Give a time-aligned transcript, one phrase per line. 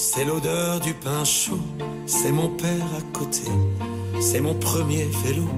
[0.00, 1.58] C'est l'odeur du pain chaud,
[2.06, 3.42] c'est mon père à côté,
[4.20, 5.48] c'est mon premier vélo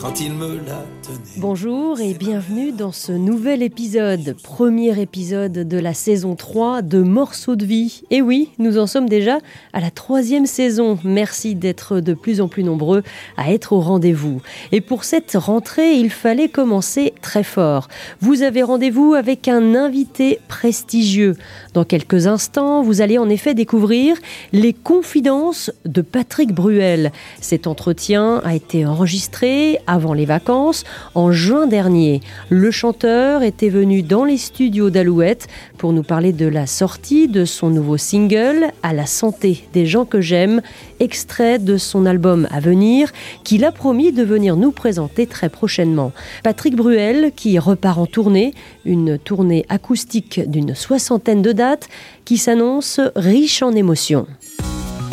[0.00, 1.20] quand il me l'a donné.
[1.36, 7.56] Bonjour et bienvenue dans ce nouvel épisode, premier épisode de la saison 3 de Morceaux
[7.56, 8.02] de vie.
[8.10, 9.38] Et oui, nous en sommes déjà
[9.72, 10.98] à la troisième saison.
[11.04, 13.02] Merci d'être de plus en plus nombreux
[13.36, 14.40] à être au rendez-vous.
[14.72, 17.88] Et pour cette rentrée, il fallait commencer très fort.
[18.20, 21.36] Vous avez rendez-vous avec un invité prestigieux.
[21.74, 24.16] Dans quelques instants, vous allez en effet découvrir
[24.52, 27.12] les confidences de Patrick Bruel.
[27.40, 30.84] Cet entretien a été enregistré avant les vacances,
[31.16, 32.20] en juin dernier.
[32.48, 35.48] Le chanteur était venu dans les studios d'Alouette
[35.78, 40.04] pour nous parler de la sortie de son nouveau single À la santé des gens
[40.04, 40.62] que j'aime,
[41.00, 43.10] extrait de son album à venir,
[43.42, 46.12] qu'il a promis de venir nous présenter très prochainement.
[46.44, 51.88] Patrick Bruel, qui repart en tournée, une tournée acoustique d'une soixantaine de dates,
[52.24, 54.28] qui s'annonce riche en émotions.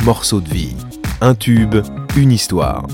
[0.03, 0.75] Morceau de vie,
[1.19, 1.77] un tube,
[2.15, 2.85] une histoire.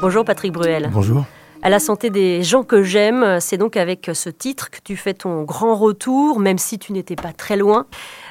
[0.00, 0.90] Bonjour Patrick Bruel.
[0.92, 1.24] Bonjour.
[1.60, 5.12] À la santé des gens que j'aime, c'est donc avec ce titre que tu fais
[5.12, 7.86] ton grand retour, même si tu n'étais pas très loin.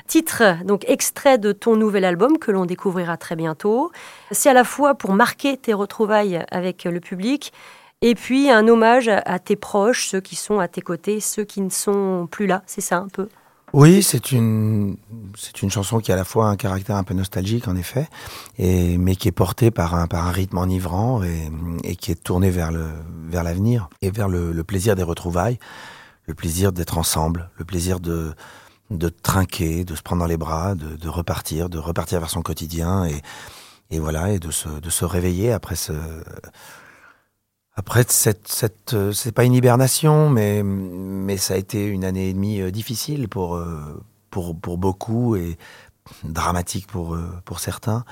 [0.07, 3.91] Titre, donc extrait de ton nouvel album que l'on découvrira très bientôt.
[4.31, 7.51] C'est à la fois pour marquer tes retrouvailles avec le public
[8.01, 11.59] et puis un hommage à tes proches, ceux qui sont à tes côtés, ceux qui
[11.59, 12.63] ne sont plus là.
[12.65, 13.27] C'est ça un peu?
[13.73, 14.97] Oui, c'est une
[15.35, 18.07] c'est une chanson qui a à la fois un caractère un peu nostalgique en effet,
[18.57, 21.49] et mais qui est portée par un par un rythme enivrant et,
[21.83, 22.87] et qui est tournée vers le
[23.27, 25.59] vers l'avenir et vers le, le, plaisir des retrouvailles,
[26.27, 28.33] le plaisir d'être ensemble, le plaisir de
[28.89, 32.41] de trinquer, de se prendre dans les bras, de, de repartir, de repartir vers son
[32.41, 33.21] quotidien et
[33.91, 35.93] et voilà et de se de se réveiller après ce
[37.77, 42.29] après, cette, cette, euh, c'est pas une hibernation, mais, mais ça a été une année
[42.29, 45.59] et demie euh, difficile pour, euh, pour, pour beaucoup et
[46.23, 48.03] dramatique pour, pour certains.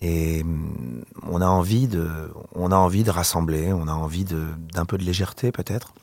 [0.00, 2.08] Et mm, on a envie de,
[2.56, 5.94] on a envie de rassembler, on a envie de, d'un peu de légèreté peut-être.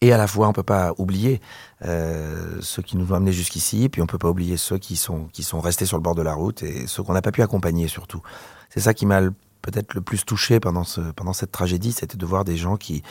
[0.00, 1.40] Et à la fois, on peut pas oublier
[1.84, 5.26] euh, ceux qui nous ont amenés jusqu'ici, puis on peut pas oublier ceux qui sont
[5.32, 7.42] qui sont restés sur le bord de la route et ceux qu'on n'a pas pu
[7.42, 8.22] accompagner surtout.
[8.70, 9.20] C'est ça qui m'a
[9.62, 13.02] peut-être le plus touché pendant, ce, pendant cette tragédie, c'était de voir des gens qui,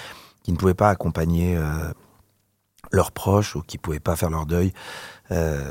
[0.43, 1.91] qui ne pouvaient pas accompagner euh,
[2.91, 4.73] leurs proches ou qui ne pouvaient pas faire leur deuil.
[5.31, 5.61] Euh,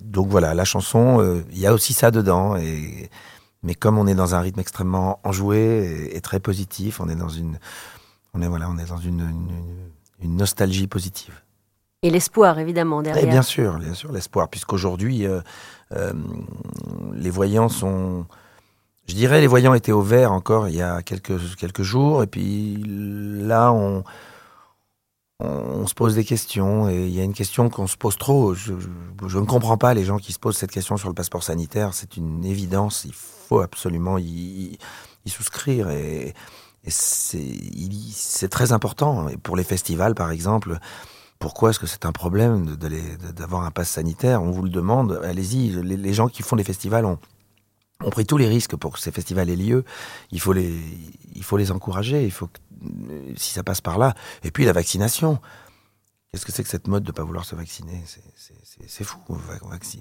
[0.00, 2.56] donc voilà, la chanson, euh, il y a aussi ça dedans.
[2.56, 3.10] Et,
[3.62, 7.28] mais comme on est dans un rythme extrêmement enjoué et, très positif, on est dans
[7.28, 7.58] une,
[8.34, 9.32] on est, voilà, on est dans une,
[10.20, 11.40] une, nostalgie positive.
[12.02, 13.22] Et l'espoir, évidemment, derrière.
[13.22, 15.28] Et bien sûr, bien sûr, l'espoir, puisqu'aujourd'hui,
[17.14, 18.26] les voyants sont
[19.12, 22.82] je dirais les voyants étaient au vert encore il y a quelques, jours, et puis
[22.86, 24.04] là, on,
[25.86, 28.54] se pose des questions, et il y a une question qu'on se pose trop.
[28.54, 31.92] Je, ne comprends pas les gens qui se posent cette question sur le passeport sanitaire,
[31.92, 34.78] c'est une évidence, il faut absolument y,
[35.26, 36.32] souscrire, et,
[36.88, 39.28] c'est très important.
[39.28, 40.78] Et pour les festivals, par exemple,
[41.38, 42.76] pourquoi est-ce que c'est un problème
[43.36, 44.42] d'avoir un pass sanitaire?
[44.42, 47.18] On vous le demande, allez-y, les gens qui font des festivals ont
[48.04, 49.84] ont pris tous les risques pour que ces festivals aient lieu.
[50.30, 50.72] Il faut les,
[51.34, 52.24] il faut les encourager.
[52.24, 52.58] Il faut que,
[53.36, 54.14] si ça passe par là.
[54.44, 55.38] Et puis la vaccination.
[56.32, 58.02] Qu'est-ce que c'est que cette mode de ne pas vouloir se vacciner?
[58.86, 59.18] C'est fou.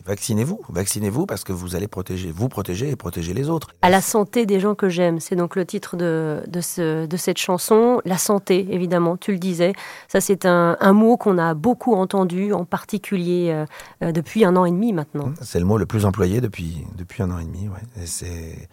[0.05, 0.61] Vaccinez-vous.
[0.69, 3.67] Vaccinez-vous parce que vous allez protéger, vous protéger et protéger les autres.
[3.81, 7.17] À la santé des gens que j'aime, c'est donc le titre de, de, ce, de,
[7.17, 8.01] cette chanson.
[8.05, 9.73] La santé, évidemment, tu le disais.
[10.07, 13.65] Ça, c'est un, un, mot qu'on a beaucoup entendu, en particulier euh,
[14.01, 15.33] euh, depuis un an et demi maintenant.
[15.41, 17.67] C'est le mot le plus employé depuis, depuis un an et demi.
[17.67, 18.05] Ouais.
[18.25, 18.69] Et,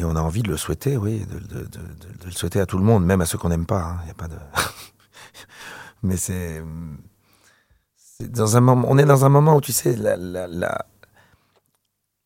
[0.00, 3.06] et on a envie de le souhaiter, oui, de, le souhaiter à tout le monde,
[3.06, 3.98] même à ceux qu'on n'aime pas.
[4.04, 4.10] Il hein.
[4.10, 4.34] a pas de.
[6.02, 6.62] mais c'est
[8.20, 10.84] dans un moment, on est dans un moment où tu sais la, la,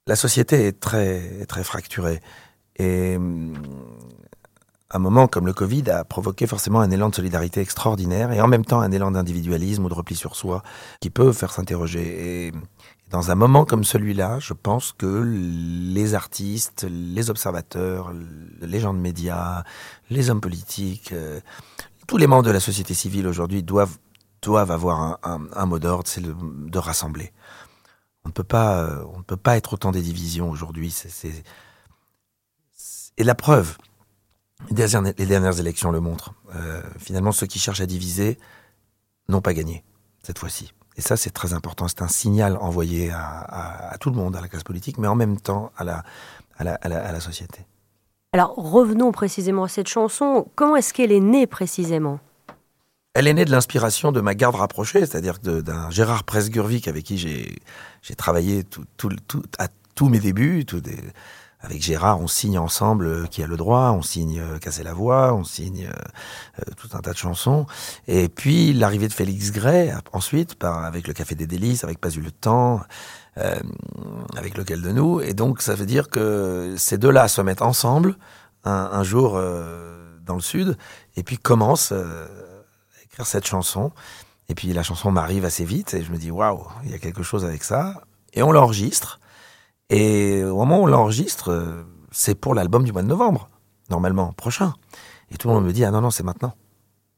[0.07, 2.21] la, société est très très fracturée
[2.77, 3.19] et
[4.93, 8.49] un moment comme le Covid a provoqué forcément un élan de solidarité extraordinaire et en
[8.49, 10.63] même temps un élan d'individualisme ou de repli sur soi
[11.01, 12.47] qui peut faire s'interroger.
[12.47, 12.53] Et
[13.11, 18.13] dans un moment comme celui-là, je pense que les artistes, les observateurs,
[18.61, 19.65] les gens de médias,
[20.11, 21.41] les hommes politiques, euh,
[22.13, 23.97] tous les membres de la société civile aujourd'hui doivent,
[24.71, 27.33] avoir un, mot d'ordre, c'est de rassembler.
[28.27, 30.95] On ne peut pas, euh, on ne peut être autant des divisions aujourd'hui.
[33.17, 33.79] Et la preuve,
[34.71, 34.75] les
[35.25, 36.35] dernières, élections le montrent.
[36.55, 38.39] Euh, finalement, ceux qui cherchent à diviser
[39.31, 39.83] n'ont pas gagné
[40.23, 40.75] cette fois-ci.
[40.99, 41.89] Et ça, c'est très important.
[41.89, 45.41] C'est un signal envoyé à, tout le monde, à la classe politique, mais en même
[45.41, 47.65] temps à la société.
[48.35, 50.47] Alors revenons précisément à cette chanson.
[50.55, 52.19] Comment est-ce qu'elle est née précisément?
[53.13, 57.19] Elle est née de l'inspiration de ma garde rapprochée, c'est-à-dire d'un Gérard Presgurvic avec qui
[57.19, 59.13] j'ai travaillé tout,
[59.59, 60.65] à tous mes débuts.
[61.61, 64.95] avec Gérard, on signe ensemble euh, Qui a le droit, on signe euh, Casser la
[64.95, 67.67] voix, on signe euh, tout un tas de chansons.
[68.09, 72.23] Et puis l'arrivée de Félix Gray, ensuite, avec le Café des Délices, avec Pas eu
[72.23, 72.81] le temps,
[73.39, 73.61] euh,
[74.37, 75.21] avec lequel de nous.
[75.21, 78.17] Et donc ça veut dire que ces deux-là se mettent ensemble
[78.65, 80.77] un, jour euh, dans le sud,
[81.17, 82.27] et puis commencent euh,
[82.99, 83.91] à écrire cette chanson.
[84.49, 86.99] Et puis la chanson m'arrive assez vite, et je me dis waouh, il y a
[86.99, 88.03] quelque chose avec ça.
[88.35, 89.21] Et on l'enregistre.
[89.91, 93.49] Et au moment où on l'enregistre, euh, c'est pour l'album du mois de novembre,
[93.91, 94.75] normalement, prochain.
[95.31, 96.55] Et tout le monde me dit, ah non, non, c'est maintenant.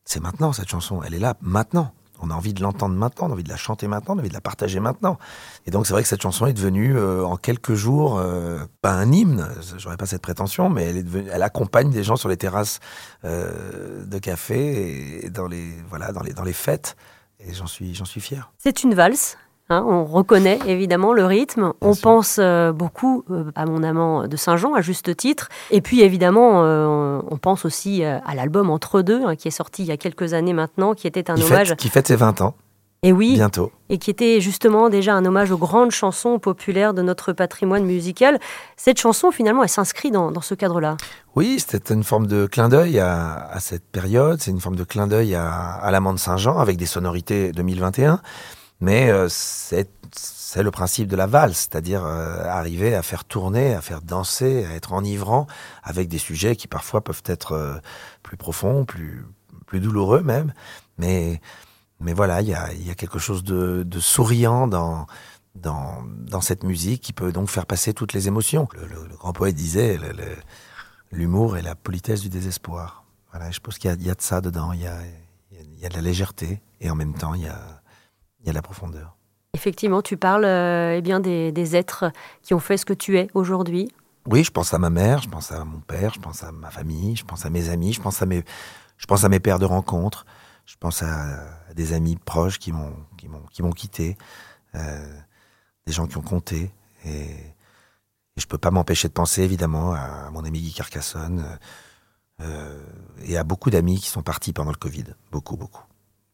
[0.04, 1.02] C'est maintenant, cette chanson.
[1.02, 1.92] Elle est là, maintenant.
[2.24, 4.20] On a envie de l'entendre maintenant, on a envie de la chanter maintenant, on a
[4.20, 5.18] envie de la partager maintenant.
[5.66, 8.92] Et donc, c'est vrai que cette chanson est devenue, euh, en quelques jours, euh, pas
[8.92, 12.28] un hymne, j'aurais pas cette prétention, mais elle, est devenue, elle accompagne des gens sur
[12.28, 12.80] les terrasses
[13.24, 16.96] euh, de café et dans les, voilà, dans les, dans les fêtes.
[17.40, 18.50] Et j'en suis, j'en suis fier.
[18.58, 19.36] C'est une valse.
[19.70, 21.62] Hein, on reconnaît évidemment le rythme.
[21.62, 22.02] Bien on sûr.
[22.02, 25.48] pense euh, beaucoup euh, à mon amant de Saint-Jean, à juste titre.
[25.70, 29.82] Et puis évidemment, euh, on pense aussi à l'album Entre deux, hein, qui est sorti
[29.82, 31.68] il y a quelques années maintenant, qui était un Qui hommage.
[31.70, 32.54] fête, qui fête ses 20 ans,
[33.02, 33.70] Et oui, bientôt.
[33.90, 38.38] et qui était justement déjà un hommage aux grandes chansons populaires de notre patrimoine musical.
[38.76, 40.96] Cette chanson, finalement, elle s'inscrit dans, dans ce cadre-là.
[41.36, 44.40] Oui, c'était une forme de clin d'œil à, à cette période.
[44.40, 48.20] C'est une forme de clin d'œil à, à l'amant de Saint-Jean avec des sonorités 2021.
[48.84, 49.88] Mais euh, c'est
[50.62, 54.74] le principe de la valse, c'est-à-dire euh, arriver à faire tourner, à faire danser, à
[54.74, 55.46] être enivrant
[55.82, 57.76] avec des sujets qui parfois peuvent être euh,
[58.22, 59.24] plus profonds, plus,
[59.66, 60.52] plus douloureux même.
[60.98, 61.40] Mais,
[61.98, 65.06] mais voilà, il y a, y a quelque chose de, de souriant dans,
[65.54, 68.68] dans, dans cette musique qui peut donc faire passer toutes les émotions.
[68.74, 69.98] Le, le- grand poète disait
[71.10, 73.04] l'humour et la politesse du désespoir.
[73.32, 74.72] Voilà, je pense qu'il y, y a de ça dedans.
[74.72, 75.00] Il y a-
[75.52, 77.58] il y a de la légèreté et en même temps, il y a,
[78.44, 79.16] il y a de la profondeur.
[79.54, 82.12] Effectivement, tu parles euh, eh bien des, des êtres
[82.42, 83.90] qui ont fait ce que tu es aujourd'hui.
[84.26, 86.70] Oui, je pense à ma mère, je pense à mon père, je pense à ma
[86.70, 88.42] famille, je pense à mes amis, je pense à mes,
[88.98, 90.26] je pense à mes pères de rencontre,
[90.66, 94.16] je pense à, à des amis proches qui m'ont, qui m'ont, qui m'ont quitté,
[94.74, 95.20] euh,
[95.86, 96.70] des gens qui ont compté.
[97.04, 97.30] Et,
[98.36, 101.58] et je peux pas m'empêcher de penser évidemment à mon ami Guy Carcassonne
[102.40, 102.82] euh,
[103.24, 105.04] et à beaucoup d'amis qui sont partis pendant le Covid.
[105.30, 105.84] Beaucoup, beaucoup,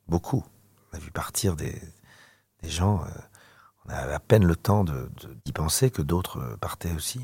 [0.09, 0.45] beaucoup.
[0.93, 1.79] On a vu partir des,
[2.63, 3.01] des gens.
[3.05, 3.21] euh,
[3.87, 7.21] on a à peine le temps de, de- d'y penser que d'autres euh, partaient aussi.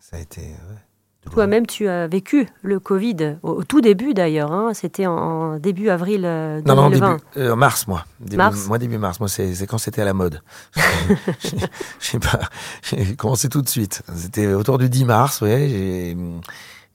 [0.00, 0.40] Ça a été.
[0.42, 1.30] ouais.
[1.30, 4.50] Toi-même, tu as vécu le Covid, au, au tout début d'ailleurs.
[4.52, 4.74] hein.
[4.74, 6.74] C'était en, en début avril euh, 2020.
[6.74, 8.04] Non, non, début, euh, mars, moi.
[8.18, 9.20] Début, Mars Moi, début mars.
[9.20, 10.42] Moi, c'est quand c'était à la mode.
[11.40, 11.66] Je
[12.00, 12.40] sais pas.
[12.82, 14.02] J'ai commencé tout de suite.
[14.16, 15.68] C'était autour du 10 mars, ouais.
[15.68, 16.16] j'ai-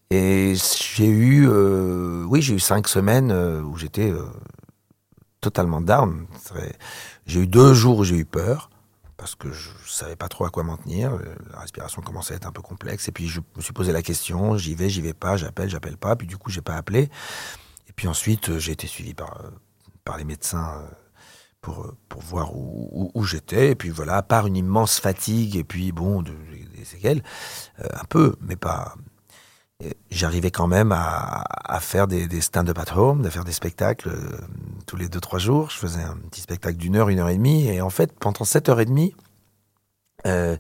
[0.10, 4.24] Et j'ai eu, euh, oui, j'ai eu cinq semaines euh, où j'étais euh,
[5.50, 6.28] totalement down.
[7.26, 8.70] J'ai eu deux jours où j'ai eu peur
[9.16, 11.18] parce que je savais pas trop à quoi m'en tenir.
[11.52, 13.08] La respiration commençait à être un peu complexe.
[13.08, 15.98] Et puis je me suis posé la question j'y vais, j'y vais pas, j'appelle, j'appelle
[15.98, 16.16] pas.
[16.18, 17.10] Puis du coup, j'ai pas appelé.
[17.88, 19.50] Et puis ensuite, euh, j'ai été suivi par, euh,
[20.04, 20.88] par les médecins euh,
[21.62, 23.72] pour, pour voir où, j'étais.
[23.72, 26.36] Et puis voilà, à part une immense fatigue et puis bon, de-
[26.76, 27.24] des séquelles,
[27.80, 28.96] un peu, mais pas.
[30.10, 34.10] J'arrivais quand même à, à faire des, des stand-up at home, à faire des spectacles
[34.10, 34.38] euh,
[34.88, 35.70] tous les deux, trois jours.
[35.70, 37.68] Je faisais un petit spectacle d'une heure, une heure et demie.
[37.68, 39.14] Et en fait, pendant cette heure et demie,
[40.26, 40.58] euh,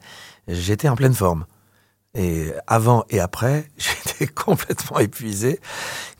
[0.47, 1.47] j'étais en pleine forme.
[2.13, 5.59] Et avant et après, j'étais complètement épuisé.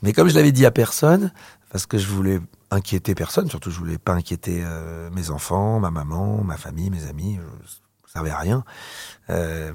[0.02, 1.32] Mais comme je l'avais dit à personne,
[1.70, 2.40] parce que je voulais
[2.72, 7.06] inquiéter personne, surtout je voulais pas inquiéter euh, mes enfants, ma maman, ma famille, mes
[7.06, 7.68] amis, je,
[8.06, 8.64] ça servait à rien.
[9.30, 9.72] Euh,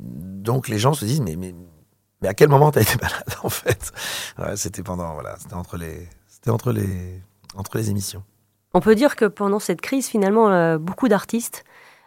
[0.00, 1.54] donc les gens se disent mais mais
[2.26, 3.92] mais à quel moment t'as été malade en fait?
[4.38, 7.22] Ouais, C'était pendant voilà, c'était entre les c'était entre les
[7.54, 8.24] entre les émissions.
[8.74, 11.64] On peut dire que pendant cette crise, finalement, euh, beaucoup d'artistes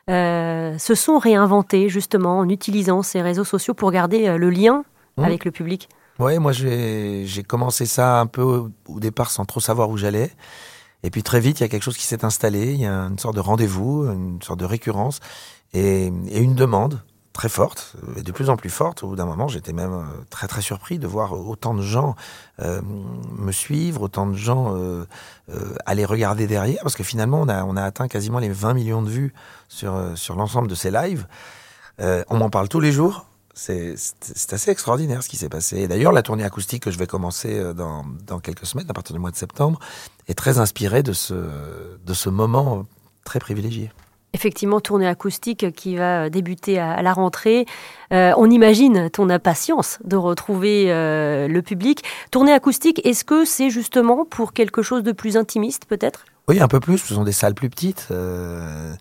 [0.09, 4.83] euh, se sont réinventés justement en utilisant ces réseaux sociaux pour garder euh, le lien
[5.17, 5.23] Mmh.
[5.25, 5.89] avec le public.
[6.19, 9.97] Ouais, moi j'ai j'ai commencé ça un peu au, au départ sans trop savoir où
[9.97, 10.31] j'allais.
[11.03, 12.93] Et puis très vite, il y a quelque chose qui s'est installé, il y a
[12.93, 15.19] une sorte de rendez-vous, une sorte de récurrence
[15.73, 17.01] et, et une demande
[17.39, 19.01] très forte, et de plus en plus forte.
[19.01, 22.17] Au bout d'un moment, j'étais même euh, très très surpris de voir autant de gens
[22.61, 25.05] euh, me suivre, autant de gens euh,
[25.85, 29.01] aller regarder derrière, parce que finalement, on a, on a atteint quasiment les 20 millions
[29.01, 29.33] de vues
[29.69, 31.27] sur, sur l'ensemble de ces lives.
[31.99, 33.25] On m'en parle tous les jours.
[33.53, 33.95] C'est
[34.51, 35.87] assez extraordinaire ce qui s'est passé.
[35.87, 39.19] D'ailleurs, la tournée acoustique que je vais commencer dans, dans quelques semaines, à partir du
[39.19, 39.79] mois de septembre,
[40.27, 41.35] est très inspirée de ce,
[42.05, 42.85] de ce moment
[43.23, 43.91] très privilégié.
[44.33, 47.65] Effectivement, tournée acoustique qui va débuter à, la rentrée.
[48.13, 52.03] Euh, on imagine ton impatience de retrouver euh, le public.
[52.29, 56.25] Tournée acoustique, est-ce que c'est justement pour quelque chose de plus intimiste peut-être?
[56.47, 56.99] Oui, un peu plus.
[56.99, 58.07] Ce sont des salles plus petites.
[58.11, 58.93] Euh,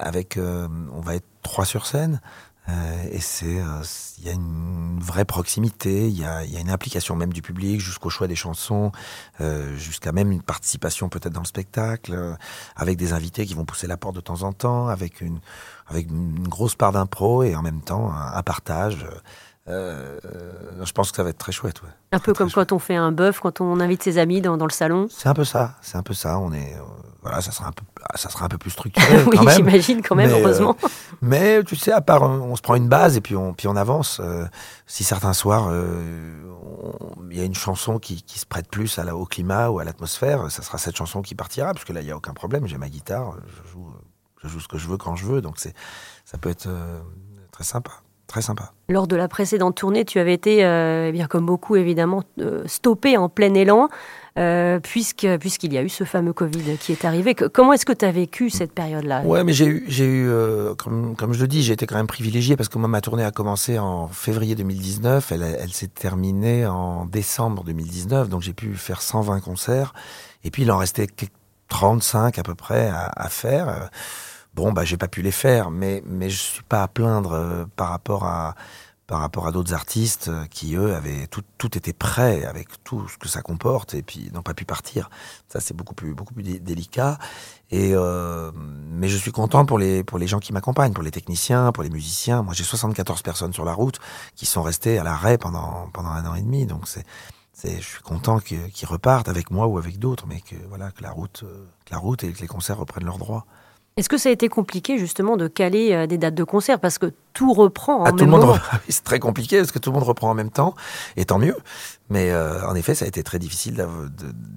[0.00, 2.20] avec, on va être trois sur scène.
[2.68, 3.82] Euh, et c'est, euh,
[4.18, 7.42] il y a une vraie proximité, il y a, y a, une implication même du
[7.42, 8.92] public jusqu'au choix des chansons,
[9.40, 12.36] euh, jusqu'à même une participation peut-être dans le spectacle,
[12.76, 15.40] avec des invités qui vont pousser la porte de temps en temps, avec une,
[15.88, 19.06] avec une grosse part d'impro et en même temps un partage.
[19.68, 20.18] Euh,
[20.82, 21.82] je pense que ça va être très chouette.
[21.82, 21.88] Ouais.
[22.10, 24.66] Un peu comme quand on fait un bœuf, quand on invite ses amis dans, dans
[24.66, 25.06] le salon.
[25.08, 25.76] C'est un peu ça.
[25.82, 26.38] C'est un peu ça.
[26.40, 26.82] On est, euh,
[27.22, 27.84] voilà, ça sera un peu,
[28.16, 29.24] ça sera un peu plus structuré.
[29.26, 30.76] oui, j'imagine quand même, mais, heureusement.
[30.82, 30.88] Euh,
[31.20, 33.76] mais tu sais, à part, on se prend une base et puis on, puis on
[33.76, 34.20] avance.
[34.20, 34.46] Euh,
[34.86, 35.72] si certains soirs,
[37.30, 39.78] il y a une chanson qui, qui se prête plus à la, au climat ou
[39.78, 42.34] à l'atmosphère, ça sera cette chanson qui partira, parce que là, il y a aucun
[42.34, 42.66] problème.
[42.66, 43.92] J'ai ma guitare, je joue,
[44.42, 45.74] je joue ce que je veux quand je veux, donc c'est,
[46.24, 46.68] ça peut être
[47.52, 47.92] très sympa.
[48.32, 48.72] Très sympa.
[48.88, 52.62] Lors de la précédente tournée, tu avais été, euh, eh bien comme beaucoup évidemment, euh,
[52.66, 53.90] stoppé en plein élan,
[54.38, 57.34] euh, puisque, puisqu'il y a eu ce fameux Covid qui est arrivé.
[57.34, 59.20] comment est-ce que tu as vécu cette période-là?
[59.26, 60.30] Ouais, mais j'ai eu, j'ai eu
[60.78, 63.22] comme, comme, je le dis, j'ai été quand même privilégié parce que moi, ma tournée
[63.24, 68.76] a commencé en février 2019, elle, elle s'est terminée en décembre 2019, donc j'ai pu
[68.76, 69.92] faire 120 concerts,
[70.42, 71.06] et puis il en restait
[71.68, 73.90] 35 à peu près à, à faire.
[74.54, 77.64] Bon, bah, j'ai pas pu les faire, mais, mais je suis pas à plaindre euh,
[77.76, 78.54] par rapport à,
[79.06, 83.08] par rapport à d'autres artistes euh, qui, eux, avaient tout, tout était prêt avec tout
[83.08, 85.10] ce que ça comporte et puis n'ont pas pu partir.
[85.48, 87.18] Ça, c'est beaucoup plus, beaucoup plus délicat.
[87.70, 91.10] Et, euh, mais je suis content pour les, pour les gens qui m'accompagnent, pour les
[91.10, 92.42] techniciens, pour les musiciens.
[92.42, 93.98] Moi, j'ai 74 personnes sur la route
[94.34, 96.66] qui sont restées à l'arrêt pendant, pendant un an et demi.
[96.66, 97.04] Donc, c'est,
[97.54, 101.02] c'est, je suis content qu'ils repartent avec moi ou avec d'autres, mais que, voilà, que
[101.02, 101.44] la route,
[101.86, 103.46] que la route et que les concerts reprennent leurs droits.
[103.96, 106.80] Est-ce que ça a été compliqué justement de caler euh, des dates de concert?
[106.80, 109.78] Parce que tout reprend en ah, même tout le monde C'est très compliqué parce que
[109.78, 110.74] tout le monde reprend en même temps
[111.16, 111.56] et tant mieux.
[112.08, 113.86] Mais euh, en effet, ça a été très difficile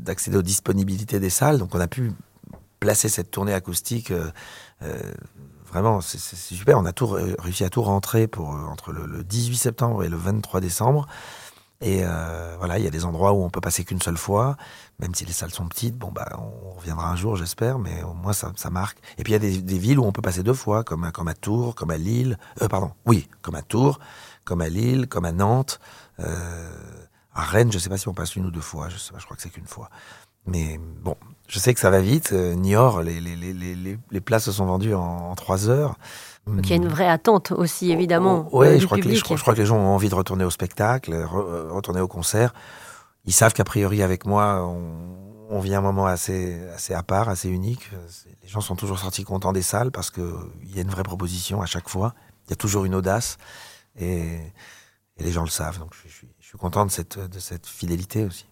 [0.04, 1.58] d'accéder aux disponibilités des salles.
[1.58, 2.14] Donc on a pu
[2.80, 4.12] placer cette tournée acoustique.
[4.12, 4.30] Euh,
[4.84, 5.00] euh
[5.68, 6.80] vraiment, c'est super.
[6.80, 10.16] On a tout réussi à tout rentrer pour entre le, le 18 septembre et le
[10.16, 11.06] 23 décembre.
[11.82, 14.56] Et euh, voilà, il y a des endroits où on peut passer qu'une seule fois,
[15.00, 15.98] même si les salles sont petites.
[15.98, 18.98] Bon, bah, on reviendra un jour, j'espère, mais au moins ça, ça marque.
[19.18, 21.12] Et puis il y a des, des, villes où on peut passer deux fois, comme
[21.12, 22.38] comme à Tours, comme à Lille.
[22.62, 24.00] Euh, pardon, oui, comme à Tours,
[24.46, 25.80] comme à Lille, comme à Nantes.
[26.20, 26.72] Euh,
[27.34, 28.88] à Rennes, je sais pas si on passe une ou deux fois.
[28.88, 29.90] Je sais pas, je crois que c'est qu'une fois.
[30.48, 31.18] Mais bon,
[31.48, 32.32] je sais que ça va vite.
[32.32, 35.98] Euh, Niort, les, les, les, les, les places se sont vendues en, en trois heures.
[36.48, 38.48] Donc il y a une vraie attente aussi, évidemment.
[38.52, 40.10] Oui, euh, je, crois que les, je, crois, je, crois que les, gens ont envie
[40.10, 42.54] de retourner au spectacle, re, euh, retourner au concert.
[43.26, 47.30] Ils savent qu'a priori, avec moi, on, on, vit un moment assez, assez à part,
[47.30, 47.90] assez unique.
[48.44, 50.24] Les gens sont toujours sortis contents des salles parce qu'il
[50.74, 52.14] y a une vraie proposition à chaque fois.
[52.46, 53.38] Il y a toujours une audace
[54.00, 54.38] et,
[55.18, 55.80] et les gens le savent.
[55.80, 58.46] Donc je, suis, je suis content de cette, de cette fidélité aussi.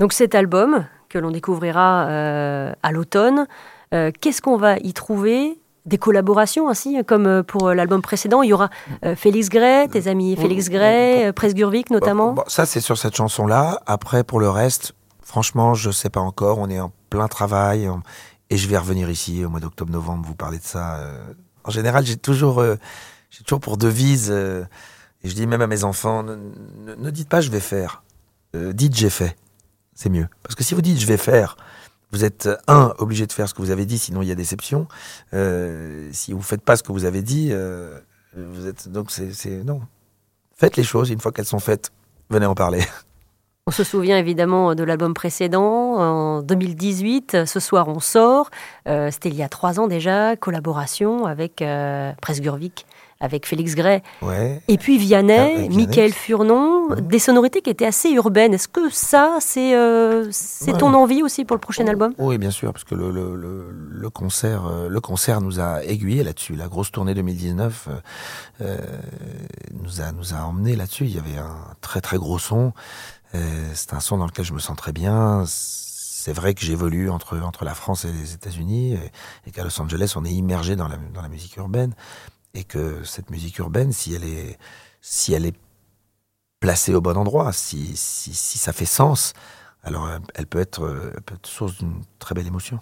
[0.00, 3.46] Donc cet album que l'on découvrira euh, à l'automne,
[3.94, 8.42] euh, qu'est-ce qu'on va y trouver des collaborations ainsi, comme pour l'album précédent.
[8.42, 8.70] Il y aura
[9.04, 12.34] euh, Félix Gray, tes amis Félix Gray, euh, Presgurvic notamment.
[12.34, 13.80] Bon, ça, c'est sur cette chanson-là.
[13.86, 16.58] Après, pour le reste, franchement, je sais pas encore.
[16.58, 17.90] On est en plein travail.
[18.52, 20.96] Et je vais revenir ici au mois d'octobre-novembre vous parler de ça.
[20.96, 21.32] Euh.
[21.64, 22.76] En général, j'ai toujours, euh,
[23.30, 24.62] j'ai toujours pour devise, euh,
[25.24, 28.02] et je dis même à mes enfants, ne, ne, ne dites pas je vais faire.
[28.52, 29.38] dites j'ai fait.
[29.94, 30.28] C'est mieux.
[30.42, 31.56] Parce que si vous dites je vais faire,
[32.12, 34.34] vous êtes, un, obligé de faire ce que vous avez dit, sinon il y a
[34.34, 34.86] déception.
[35.32, 37.98] Euh, si vous ne faites pas ce que vous avez dit, euh,
[38.36, 38.88] vous êtes.
[38.88, 39.64] Donc, c'est.
[39.64, 39.80] Non.
[40.54, 41.90] Faites les choses, une fois qu'elles sont faites,
[42.30, 42.82] venez en parler.
[43.68, 47.44] On se souvient évidemment de l'album précédent, en 2018.
[47.44, 48.50] Ce soir, on sort.
[48.88, 52.86] Euh, C'était il y a trois ans déjà, collaboration avec euh, Presgurvic
[53.22, 54.02] avec Félix Gray.
[54.20, 54.60] Ouais.
[54.66, 57.00] Et puis Vianney, ah, Michael Furnon, ouais.
[57.00, 58.52] des sonorités qui étaient assez urbaines.
[58.52, 60.78] Est-ce que ça, c'est euh, c'est ouais.
[60.78, 62.14] ton envie aussi pour le prochain oh, album?
[62.18, 65.84] Oui, bien sûr, parce que le, le, le, le concert, euh, le concert nous a
[65.84, 66.56] aiguillés là-dessus.
[66.56, 67.88] La grosse tournée 2019
[68.60, 68.76] euh,
[69.80, 71.04] nous a nous a emmenés là-dessus.
[71.04, 72.72] Il y avait un très très gros son.
[73.32, 75.44] c'est un son dans lequel je me sens très bien.
[75.46, 79.12] C'est vrai que j'évolue entre entre la France et les États-Unis et,
[79.46, 81.94] et qu'à Los Angeles, on est immergé dans la dans la musique urbaine
[82.54, 84.58] et que cette musique urbaine, si elle est,
[85.00, 85.56] si elle est
[86.60, 89.32] placée au bon endroit, si, si, si ça fait sens,
[89.82, 92.80] alors elle peut être, elle peut être source d'une très belle émotion.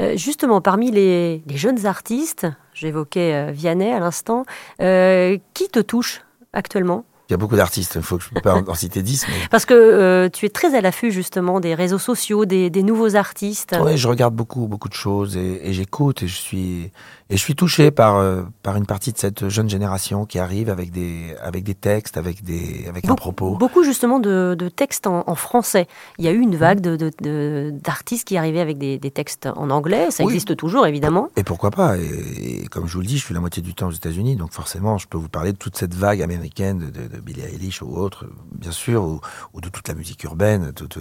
[0.00, 4.44] Euh, justement, parmi les, les jeunes artistes, j'évoquais euh, Vianney à l'instant,
[4.80, 7.04] euh, qui te touche actuellement?
[7.28, 9.26] Il y a beaucoup d'artistes, il faut que je peux pas en citer 10.
[9.28, 9.34] Mais...
[9.50, 13.14] Parce que euh, tu es très à l'affût justement des réseaux sociaux, des, des nouveaux
[13.14, 13.76] artistes.
[13.80, 16.90] Oui, je regarde beaucoup, beaucoup de choses et, et j'écoute et je suis
[17.30, 20.68] et je suis touché par euh, par une partie de cette jeune génération qui arrive
[20.68, 23.56] avec des avec des textes, avec des avec Be un propos.
[23.56, 25.86] Beaucoup justement de, de textes en, en, français.
[26.18, 29.46] Il y a eu une vague de, de, d'artistes qui arrivaient avec des, des, textes
[29.46, 30.10] en anglais.
[30.10, 30.32] Ça Oui.
[30.34, 31.28] existe toujours évidemment.
[31.36, 33.74] Et pourquoi pas et, et comme je vous le dis, je suis la moitié du
[33.74, 36.86] temps aux États-Unis, donc forcément, je peux vous parler de toute cette vague américaine de,
[36.86, 39.20] de, de Billie Eilish ou autre, bien sûr, ou,
[39.54, 41.00] ou de toute la musique urbaine, de, de,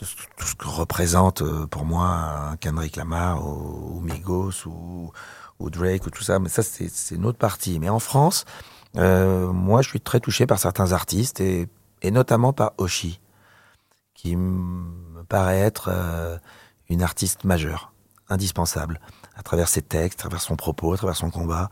[0.00, 2.06] de tout ce que représente euh, pour moi
[2.50, 5.10] un Kendrick Lamar ou, ou Migos ou,
[5.58, 6.38] ou Drake ou tout ça.
[6.38, 7.78] Mais ça, c'est une autre partie.
[7.78, 8.44] Mais en France,
[8.96, 11.68] euh, moi, je suis très touché par certains artistes et,
[12.02, 13.20] et notamment par Oshi,
[14.14, 16.38] qui me paraît être euh,
[16.88, 17.92] une artiste majeure,
[18.28, 19.00] indispensable,
[19.36, 21.68] à travers ses textes, à travers son propos, à travers son combat.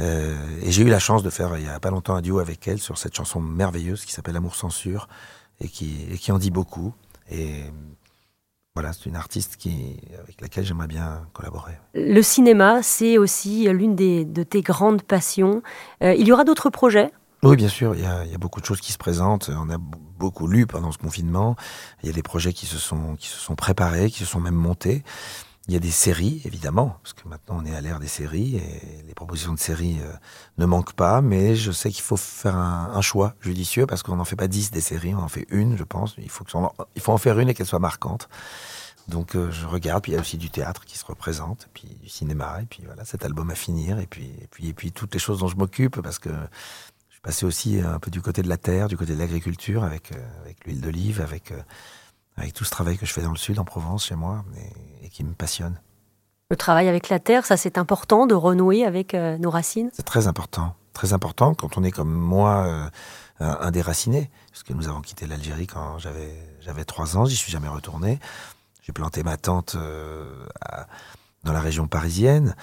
[0.00, 2.38] Euh, et j'ai eu la chance de faire il y a pas longtemps un duo
[2.38, 5.06] avec elle sur cette chanson merveilleuse qui s'appelle Amour censure
[5.60, 6.94] et qui, et qui en dit beaucoup.
[7.30, 7.64] Et
[8.74, 11.78] voilà, c'est une artiste qui, avec laquelle j'aimerais bien collaborer.
[11.94, 15.62] Le cinéma, c'est aussi l'une des, de tes grandes passions.
[16.02, 17.10] Euh, il y aura d'autres projets?
[17.42, 19.50] Oui, bien sûr, il y, a, il y a beaucoup de choses qui se présentent.
[19.52, 21.56] On a beaucoup lu pendant ce confinement.
[22.02, 24.40] Il y a des projets qui se sont, qui se sont préparés, qui se sont
[24.40, 25.02] même montés.
[25.68, 28.56] Il y a des séries, évidemment, parce que maintenant on est à l'ère des séries
[28.56, 30.12] et les propositions de séries euh,
[30.58, 34.24] ne manquent pas, mais je sais qu'il faut faire un, choix judicieux parce qu'on n'en
[34.24, 36.16] fait pas dix des séries, on en fait une, je pense.
[36.18, 38.28] Il faut, que en- il faut en faire une et qu'elle soit marquante.
[39.06, 41.96] Donc euh, je regarde, puis il y a aussi du théâtre qui se représente, puis
[42.02, 44.90] du cinéma, et puis voilà, cet album à finir, et puis, et puis, et puis
[44.90, 48.20] toutes les choses dont je m'occupe, parce que je suis passé aussi un peu du
[48.20, 51.52] côté de la terre, du côté de l'agriculture, avec, euh, avec l'huile d'olive, avec,
[52.36, 54.44] avec tout ce travail que je fais dans le sud, en Provence, chez moi,
[55.02, 55.80] et, et qui me passionne.
[56.50, 59.90] Le travail avec la terre, ça c'est important de renouer avec euh, nos racines?
[59.92, 62.90] C'est très important, très important quand on est comme moi, euh,
[63.40, 67.36] un, un déraciné, parce que nous avons quitté l'Algérie quand j'avais j'avais trois ans, j'y
[67.36, 68.18] suis jamais retourné.
[68.82, 70.86] J'ai planté ma tente euh, à-
[71.44, 72.54] dans la région parisienne,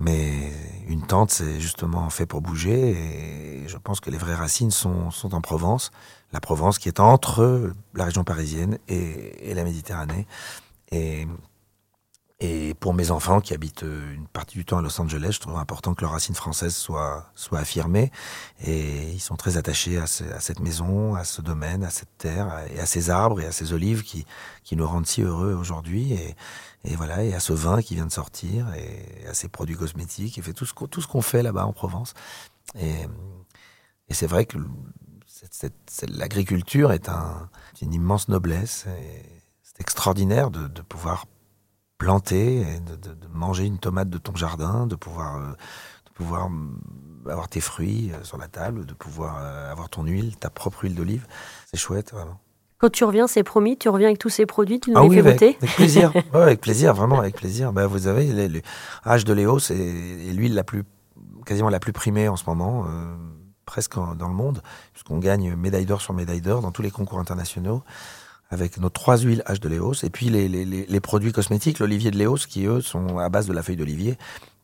[0.00, 0.52] mais
[0.88, 5.10] une tente c'est justement fait pour bouger, et je pense que les vraies racines sont,
[5.32, 5.90] en Provence,
[6.32, 10.26] la Provence qui est entre la région parisienne et, la Méditerranée.
[12.40, 15.40] Et pour mes enfants qui habitent euh, une partie du temps à Los Angeles, je
[15.40, 18.10] trouve important que leurs racines françaises soient, soient affirmées.
[18.64, 22.16] Et ils sont très attachés à, ce- à cette maison, à ce domaine, à cette
[22.16, 24.24] terre, et à ces arbres et à ces olives qui,
[24.64, 26.14] qui nous rendent si heureux aujourd'hui.
[26.84, 30.38] Et, voilà, et à ce vin qui vient de sortir, et à ces produits cosmétiques,
[30.38, 32.14] et fait tout ce qu'on tout ce qu'on fait là-bas en Provence.
[32.78, 32.94] Et,
[34.08, 34.56] et c'est vrai que
[36.08, 37.50] l'agriculture est un,
[37.82, 38.86] une immense noblesse.
[39.62, 41.26] C'est extraordinaire de, de pouvoir
[42.00, 45.50] planter, et de, de- de manger une tomate de ton jardin, de pouvoir, euh,
[46.06, 46.78] de pouvoir mm,
[47.28, 50.84] avoir tes fruits euh, sur la table, de pouvoir euh, avoir ton huile, ta propre
[50.84, 51.26] huile d'olive.
[51.70, 52.40] C'est chouette, vraiment.
[52.78, 55.08] Quand tu reviens, c'est promis, tu reviens avec tous ces produits, tu nous Ah les
[55.10, 55.56] oui, fais avec, goûter.
[55.60, 56.12] avec plaisir.
[56.32, 57.74] Ouais, avec plaisir, vraiment avec plaisir.
[57.74, 58.62] Bah, vous avez les, les
[59.04, 60.84] H de Léo, c'est l'huile la plus,
[61.44, 63.14] quasiment la plus primée en ce moment, euh,
[63.66, 64.62] presque en- dans le monde,
[64.94, 67.82] puisqu'on gagne médaille d'or sur médaille d'or dans tous les concours internationaux
[68.50, 72.10] avec nos trois huiles H de Léos et puis les, les, les, produits cosmétiques, l'olivier
[72.10, 74.18] de Léos, qui eux sont à base de la feuille d'olivier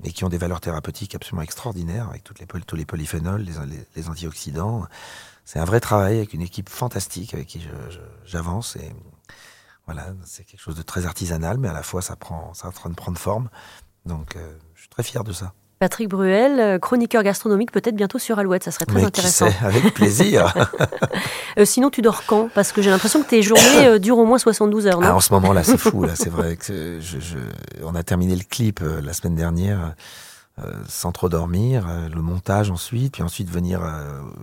[0.04, 3.52] et qui ont des valeurs thérapeutiques absolument extraordinaires avec toutes les, tous les polyphénols, les,
[3.94, 4.86] les, antioxydants.
[5.44, 7.66] C'est un vrai travail avec une équipe fantastique avec qui
[8.24, 8.92] j'avance et
[9.86, 12.70] voilà, c'est quelque chose de très artisanal, mais à la fois ça prend, ça est
[12.70, 13.48] en train de prendre forme.
[14.04, 15.52] Donc, euh, je suis très fier de ça.
[15.78, 19.50] Patrick Bruel, euh, chroniqueur gastronomique, peut-être bientôt sur Alouette, ça serait très mais qui intéressant.
[19.50, 20.54] sait, avec plaisir.
[21.58, 22.50] Euh, sinon, tu dors quand?
[22.54, 25.06] Parce que j'ai l'impression que tes journées euh, durent au moins 72 heures, non?
[25.08, 26.04] Ah, en ce moment là, c'est fou.
[26.04, 27.38] Là, c'est vrai que je, je,
[27.82, 29.94] on a terminé le clip euh, la semaine dernière.
[30.86, 33.80] sans trop dormir, le montage ensuite, puis ensuite venir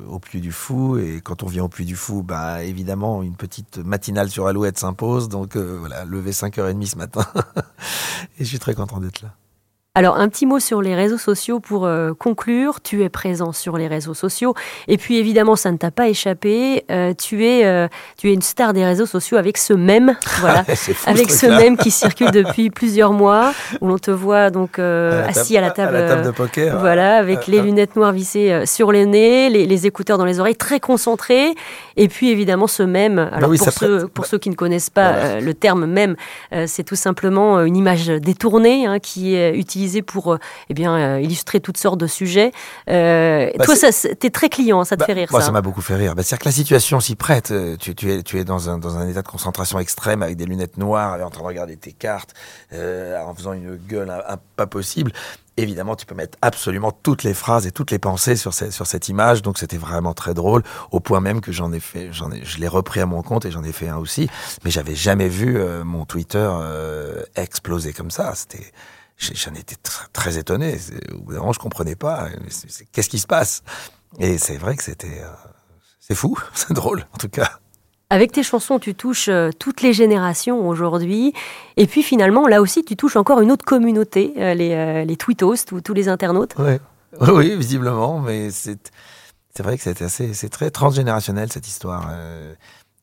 [0.09, 0.97] au Puy du Fou.
[0.97, 4.79] Et quand on vient au Puy du Fou, bah évidemment une petite matinale sur Alouette
[4.79, 5.29] s'impose.
[5.29, 7.25] Donc voilà, levé 5h30 ce matin.
[8.39, 9.29] et je suis très content d'être là.
[9.95, 12.81] Alors, un petit mot sur les réseaux sociaux pour euh, conclure.
[12.81, 14.55] Tu es présent sur les réseaux sociaux.
[14.87, 16.83] Et puis, évidemment, ça ne t'a pas échappé.
[16.89, 20.63] euh, tu, es, euh, tu es une star des réseaux sociaux avec ce même, voilà,
[20.67, 21.57] fou, avec ce truc-là.
[21.59, 25.69] même qui circule depuis plusieurs mois, où l'on te voit donc À assis à la
[25.69, 25.95] table.
[25.95, 26.79] à la table de poker.
[26.79, 27.61] Voilà, avec Euh, les euh.
[27.61, 31.53] lunettes noires vissées sur le nez, les, les écouteurs dans les oreilles, très concentrés.
[31.97, 33.19] Et puis évidemment ce même.
[33.31, 35.39] Alors oui, pour, ceux, prête- pour ceux qui ne connaissent pas Voilà.
[35.39, 36.15] le terme même,
[36.65, 40.37] c'est tout simplement une image détournée hein, qui est utilisée utilisé pour
[40.69, 42.51] eh bien, illustrer toutes sortes de sujets.
[42.87, 45.61] Bah, toi, tu es très client, ça te bah, fait rire moi, ça ça m'a
[45.61, 46.15] beaucoup fait rire.
[46.15, 47.53] Bah, C'est-à-dire que la situation s'y prête.
[47.79, 50.45] Tu, tu, es, tu es dans un, dans un état de concentration extrême avec des
[50.45, 52.33] lunettes noires, en train de regarder tes cartes,
[52.71, 54.11] en faisant une gueule
[54.55, 55.11] pas possible
[55.57, 59.09] évidemment, tu peux mettre absolument toutes les phrases et toutes les pensées sur, sur cette
[59.09, 59.41] image.
[59.41, 62.59] Donc, c'était vraiment très drôle, au point même que j'en ai fait, j'en ai, je
[62.59, 64.29] l'ai repris à mon compte et j'en ai fait un aussi.
[64.63, 68.33] Mais j'avais jamais vu euh, mon Twitter euh, exploser comme ça.
[68.35, 68.71] C'était,
[69.17, 69.75] j'en étais
[70.11, 70.77] très étonné.
[71.13, 72.29] Au bout d'un moment, je comprenais pas.
[72.91, 73.63] Qu'est-ce qui se passe?
[74.19, 75.49] Et c'est vrai que c'était, euh,
[75.99, 77.59] c'est fou, c'est drôle, en tout cas.
[78.09, 81.33] Avec tes chansons, tu touches euh, toutes les générations aujourd'hui.
[81.77, 85.55] Et puis finalement, là aussi, tu touches encore une autre communauté, euh, les, les tweetos,
[85.83, 86.55] tous les internautes.
[87.21, 88.79] Oui, visiblement, mais c'est
[89.59, 92.09] vrai que c'est assez, c'est très transgénérationnel cette histoire.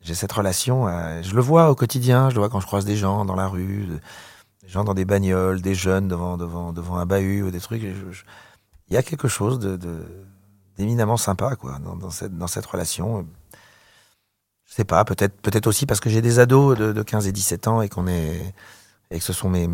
[0.03, 0.89] J'ai cette relation,
[1.23, 3.47] je le vois au quotidien, je le vois quand je croise des gens dans la
[3.47, 3.87] rue,
[4.63, 7.83] des gens dans des bagnoles, des jeunes devant, devant, devant un bahut ou des trucs.
[7.83, 9.79] Il y a quelque chose de,
[10.77, 13.27] d'éminemment sympa quoi, dans, cette, dans cette relation.
[14.67, 17.33] Je sais pas, peut-être peut-être aussi parce que j'ai des ados de, de, 15 et
[17.33, 18.55] 17 ans et qu'on est
[19.11, 19.69] et que ce sont mes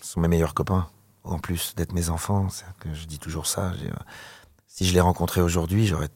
[0.00, 0.88] sont mes meilleurs copains
[1.24, 2.48] en plus d'être mes enfants,
[2.80, 3.90] que je dis toujours ça, euh,
[4.66, 6.08] si je les rencontrais aujourd'hui, j'aurais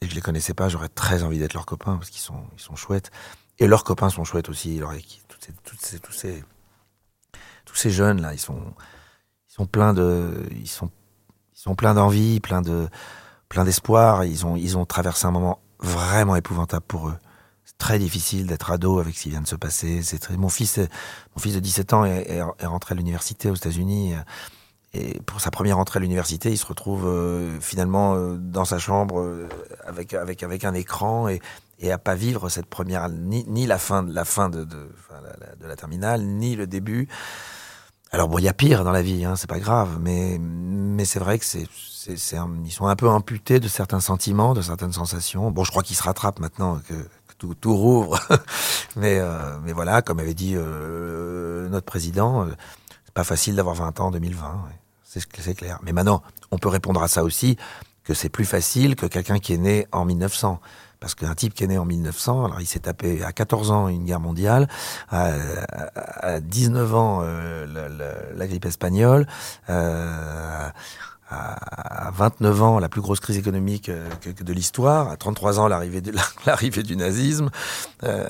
[0.00, 2.60] et je les connaissais pas, j'aurais très envie d'être leurs copains parce qu'ils sont ils
[2.60, 3.10] sont chouettes
[3.58, 4.92] et leurs copains sont chouettes aussi, leur
[5.28, 6.44] toutes ces, toutes ces, tous ces
[7.76, 8.60] tous ces jeunes là, ils sont
[9.50, 10.90] ils sont pleins de ils sont
[11.54, 12.88] ils sont pleins d'envie, pleins de
[13.48, 17.16] plein d'espoir, ils ont ils ont traversé un moment vraiment épouvantable pour eux
[17.78, 20.00] très difficile d'être ado avec ce qui vient de se passer.
[20.02, 20.38] C'est très...
[20.38, 24.14] mon fils, mon fils de 17 ans est, est, rentré à l'université aux États-Unis.
[24.14, 24.18] Euh,
[24.94, 28.78] et pour sa première entrée à l'université, il se retrouve euh, finalement euh, dans sa
[28.78, 29.46] chambre
[29.86, 31.42] avec avec avec un écran et,
[31.80, 34.88] et à pas vivre cette première ni, ni la fin la fin de de,
[35.60, 37.08] de la terminale ni le début.
[38.16, 41.04] Alors bon, il y a pire dans la vie, hein, c'est pas grave, mais mais
[41.04, 41.66] c'est vrai que c'est
[42.08, 45.50] ils sont un peu amputés de certains sentiments, de certaines sensations.
[45.50, 46.94] Bon, je crois qu'ils se rattrapent maintenant que
[47.36, 48.18] tout, tout rouvre.
[48.96, 52.54] mais, euh, mais voilà, comme avait dit euh, notre président, euh,
[53.04, 54.62] c'est pas facile d'avoir 20 ans en 2020.
[55.04, 55.78] C'est clair.
[55.82, 57.58] Mais maintenant, on peut répondre à ça aussi
[58.02, 60.58] que c'est plus facile que quelqu'un qui est né en 1900.
[61.00, 63.88] Parce qu'un type qui est né en 1900, alors il s'est tapé à 14 ans
[63.88, 64.68] une guerre mondiale,
[65.08, 65.32] à,
[65.94, 69.26] à, 19 ans la, la, la, grippe espagnole,
[71.28, 74.08] à 29 ans la plus grosse crise économique euh,
[74.40, 76.00] de l'histoire, à 33 ans l'arrivée
[76.46, 77.50] l'arrivée du nazisme.
[78.04, 78.28] Euh,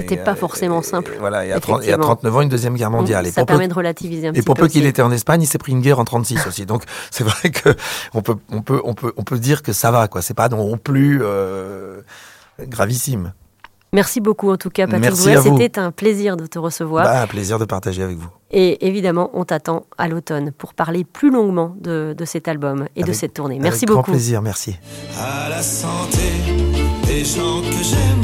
[0.00, 1.16] C'était pas forcément simple.
[1.18, 3.26] voilà, et à, 39 ans une deuxième guerre mondiale.
[3.26, 5.72] ça permet de relativiser un et pour peu qu'il était en Espagne, il s'est pris
[5.72, 6.66] une guerre en 36 aussi.
[6.66, 7.74] Donc c'est vrai que
[8.12, 10.20] on peut on peut on peut on peut dire que ça va quoi.
[10.20, 12.02] C'est pas non plus euh,
[12.60, 13.32] gravissime.
[13.92, 17.04] Merci beaucoup en tout cas, Patrick C'était un plaisir de te recevoir.
[17.04, 18.30] Bah, un plaisir de partager avec vous.
[18.52, 23.12] Et évidemment, on t'attend à l'automne pour parler plus longuement de, cet album et de
[23.12, 23.58] cette tournée.
[23.60, 24.02] Merci avec beaucoup.
[24.02, 24.76] Grand plaisir, merci.
[25.18, 26.18] À la santé
[27.06, 28.19] des gens que j'aime,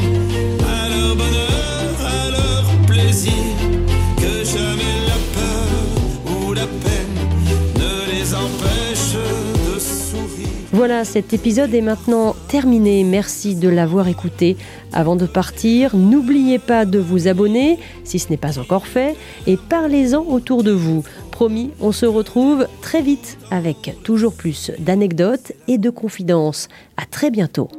[10.87, 13.03] Voilà, cet épisode est maintenant terminé.
[13.03, 14.55] Merci de l'avoir écouté.
[14.93, 19.57] Avant de partir, n'oubliez pas de vous abonner si ce n'est pas encore fait et
[19.57, 21.03] parlez-en autour de vous.
[21.29, 26.69] Promis, on se retrouve très vite avec toujours plus d'anecdotes et de confidences.
[26.95, 27.69] À très bientôt.